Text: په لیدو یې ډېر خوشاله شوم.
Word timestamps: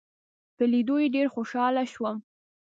په 0.55 0.63
لیدو 0.71 0.95
یې 1.01 1.07
ډېر 1.15 1.27
خوشاله 1.33 1.83
شوم. 1.93 2.17